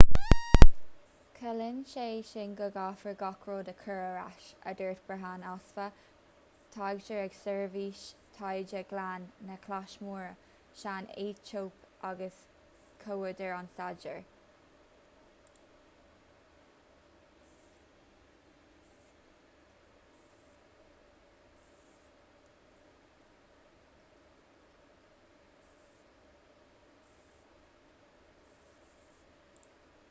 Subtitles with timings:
[1.41, 6.01] ciallaíonn sé sin go gcaithfear gach rud a chur ar ais a dúirt berhane asfaw
[6.77, 8.03] taighdeoir ag seirbhís
[8.39, 10.31] taighde ghleann na claise móire
[10.85, 12.43] san aetóip agus
[13.07, 14.21] comhúdar an staidéir